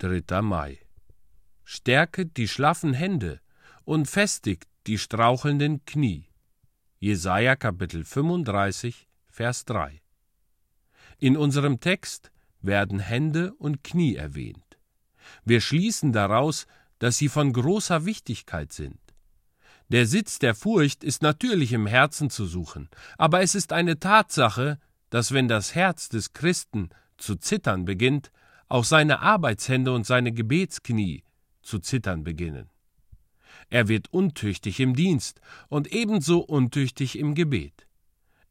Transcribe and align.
3. 0.00 0.40
Mai. 0.40 0.78
Stärket 1.62 2.38
die 2.38 2.48
schlaffen 2.48 2.94
Hände 2.94 3.38
und 3.84 4.06
festigt 4.06 4.66
die 4.86 4.96
strauchelnden 4.96 5.84
Knie. 5.84 6.24
Jesaja 7.00 7.54
Kapitel 7.54 8.06
35, 8.06 9.06
Vers 9.28 9.66
3. 9.66 10.00
In 11.18 11.36
unserem 11.36 11.80
Text 11.80 12.32
werden 12.62 12.98
Hände 12.98 13.52
und 13.58 13.84
Knie 13.84 14.16
erwähnt. 14.16 14.78
Wir 15.44 15.60
schließen 15.60 16.12
daraus, 16.12 16.66
dass 16.98 17.18
sie 17.18 17.28
von 17.28 17.52
großer 17.52 18.06
Wichtigkeit 18.06 18.72
sind. 18.72 18.98
Der 19.90 20.06
Sitz 20.06 20.38
der 20.38 20.54
Furcht 20.54 21.04
ist 21.04 21.20
natürlich 21.20 21.74
im 21.74 21.86
Herzen 21.86 22.30
zu 22.30 22.46
suchen, 22.46 22.88
aber 23.18 23.42
es 23.42 23.54
ist 23.54 23.74
eine 23.74 24.00
Tatsache, 24.00 24.78
dass 25.10 25.32
wenn 25.32 25.46
das 25.46 25.74
Herz 25.74 26.08
des 26.08 26.32
Christen 26.32 26.88
zu 27.18 27.36
zittern 27.36 27.84
beginnt, 27.84 28.32
auch 28.70 28.84
seine 28.84 29.20
Arbeitshände 29.20 29.92
und 29.92 30.06
seine 30.06 30.32
Gebetsknie 30.32 31.24
zu 31.60 31.80
zittern 31.80 32.24
beginnen. 32.24 32.70
Er 33.68 33.88
wird 33.88 34.12
untüchtig 34.12 34.80
im 34.80 34.94
Dienst 34.94 35.40
und 35.68 35.92
ebenso 35.92 36.40
untüchtig 36.40 37.18
im 37.18 37.34
Gebet. 37.34 37.86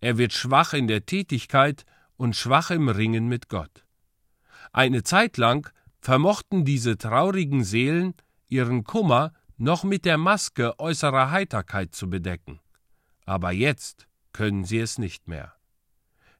Er 0.00 0.18
wird 0.18 0.32
schwach 0.32 0.74
in 0.74 0.88
der 0.88 1.06
Tätigkeit 1.06 1.86
und 2.16 2.36
schwach 2.36 2.70
im 2.70 2.88
Ringen 2.88 3.28
mit 3.28 3.48
Gott. 3.48 3.84
Eine 4.72 5.02
Zeit 5.04 5.36
lang 5.36 5.70
vermochten 6.00 6.64
diese 6.64 6.98
traurigen 6.98 7.64
Seelen 7.64 8.14
ihren 8.48 8.84
Kummer 8.84 9.32
noch 9.56 9.84
mit 9.84 10.04
der 10.04 10.18
Maske 10.18 10.78
äußerer 10.78 11.30
Heiterkeit 11.30 11.94
zu 11.94 12.10
bedecken. 12.10 12.60
Aber 13.24 13.52
jetzt 13.52 14.08
können 14.32 14.64
sie 14.64 14.78
es 14.78 14.98
nicht 14.98 15.28
mehr. 15.28 15.54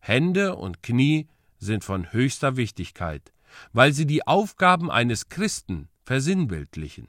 Hände 0.01 0.57
und 0.57 0.83
Knie 0.83 1.29
sind 1.59 1.85
von 1.85 2.13
höchster 2.13 2.57
Wichtigkeit, 2.57 3.33
weil 3.73 3.93
sie 3.93 4.07
die 4.07 4.27
Aufgaben 4.27 4.91
eines 4.91 5.29
Christen 5.29 5.89
versinnbildlichen. 6.05 7.09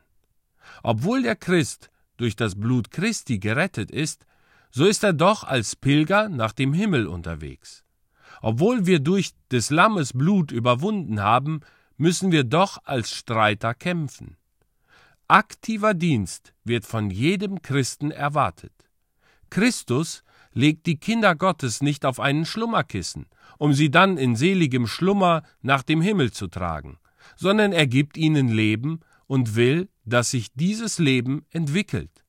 Obwohl 0.84 1.23
der 1.23 1.35
Christ 1.35 1.90
durch 2.18 2.35
das 2.35 2.59
Blut 2.59 2.91
Christi 2.91 3.40
gerettet 3.40 3.91
ist, 3.91 4.26
so 4.71 4.85
ist 4.85 5.04
er 5.04 5.13
doch 5.13 5.43
als 5.43 5.76
Pilger 5.76 6.29
nach 6.29 6.51
dem 6.51 6.73
Himmel 6.73 7.07
unterwegs. 7.07 7.84
Obwohl 8.41 8.85
wir 8.85 8.99
durch 8.99 9.32
des 9.51 9.70
Lammes 9.70 10.13
Blut 10.13 10.51
überwunden 10.51 11.21
haben, 11.21 11.62
müssen 11.98 12.32
wir 12.32 12.43
doch 12.43 12.77
als 12.85 13.12
Streiter 13.12 13.73
kämpfen. 13.73 14.37
Aktiver 15.27 15.93
Dienst 15.93 16.54
wird 16.63 16.85
von 16.85 17.12
jedem 17.12 17.62
Christen 17.62 18.12
erwartet. 18.12 18.73
Christus 19.49 20.23
legt 20.53 20.85
die 20.85 20.97
Kinder 20.97 21.35
Gottes 21.35 21.81
nicht 21.81 22.05
auf 22.05 22.19
einen 22.19 22.45
Schlummerkissen, 22.45 23.27
um 23.57 23.73
sie 23.73 23.91
dann 23.91 24.17
in 24.17 24.35
seligem 24.35 24.87
Schlummer 24.87 25.43
nach 25.61 25.83
dem 25.83 26.01
Himmel 26.01 26.31
zu 26.31 26.47
tragen, 26.47 26.97
sondern 27.35 27.71
er 27.71 27.87
gibt 27.87 28.17
ihnen 28.17 28.49
Leben 28.49 29.01
und 29.27 29.55
will, 29.55 29.89
dass 30.05 30.31
sich 30.31 30.53
dieses 30.53 30.97
Leben 30.97 31.45
entwickelt. 31.51 32.23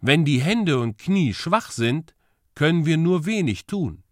Wenn 0.00 0.24
die 0.24 0.40
Hände 0.40 0.80
und 0.80 0.98
Knie 0.98 1.34
schwach 1.34 1.70
sind, 1.70 2.14
können 2.54 2.86
wir 2.86 2.96
nur 2.96 3.26
wenig 3.26 3.66
tun. 3.66 4.02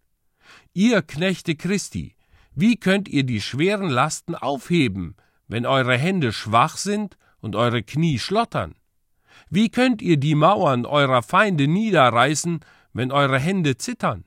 Ihr 0.73 1.01
Knechte 1.01 1.55
Christi, 1.55 2.15
wie 2.53 2.77
könnt 2.77 3.07
ihr 3.09 3.23
die 3.23 3.41
schweren 3.41 3.89
Lasten 3.89 4.35
aufheben, 4.35 5.15
wenn 5.47 5.65
eure 5.65 5.97
Hände 5.97 6.31
schwach 6.31 6.77
sind 6.77 7.17
und 7.39 7.55
eure 7.55 7.83
Knie 7.83 8.19
schlottern? 8.19 8.75
Wie 9.49 9.69
könnt 9.69 10.01
ihr 10.01 10.17
die 10.17 10.35
Mauern 10.35 10.85
eurer 10.85 11.23
Feinde 11.23 11.67
niederreißen, 11.67 12.59
wenn 12.97 13.11
eure 13.11 13.39
Hände 13.39 13.77
zittern? 13.77 14.25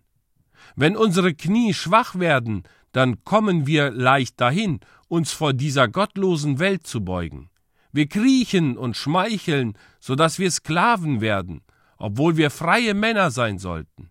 Wenn 0.76 0.96
unsere 0.96 1.34
Knie 1.34 1.74
schwach 1.74 2.18
werden, 2.18 2.62
dann 2.92 3.24
kommen 3.24 3.66
wir 3.66 3.90
leicht 3.90 4.40
dahin, 4.40 4.80
uns 5.08 5.32
vor 5.32 5.52
dieser 5.52 5.88
gottlosen 5.88 6.58
Welt 6.60 6.86
zu 6.86 7.04
beugen. 7.04 7.50
Wir 7.92 8.06
kriechen 8.06 8.78
und 8.78 8.96
schmeicheln, 8.96 9.76
so 9.98 10.14
dass 10.14 10.38
wir 10.38 10.50
Sklaven 10.50 11.20
werden, 11.20 11.62
obwohl 11.98 12.36
wir 12.36 12.50
freie 12.50 12.94
Männer 12.94 13.32
sein 13.32 13.58
sollten. 13.58 14.10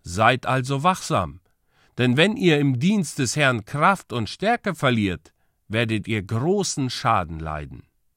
Seid 0.00 0.46
also 0.46 0.82
wachsam, 0.82 1.40
denn 1.98 2.16
wenn 2.16 2.36
ihr 2.36 2.58
im 2.58 2.78
Dienst 2.78 3.18
des 3.18 3.36
Herrn 3.36 3.66
Kraft 3.66 4.12
und 4.12 4.30
Stärke 4.30 4.74
verliert, 4.74 5.34
werdet 5.68 6.08
ihr 6.08 6.22
großen 6.22 6.88
Schaden 6.88 7.38
leiden. 7.38 7.82